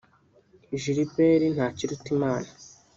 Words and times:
Gilbert 0.81 1.41
Ntakirutimana 1.53 2.49